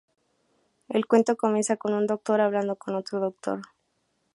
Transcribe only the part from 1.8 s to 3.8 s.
un doctor hablando con otro doctor.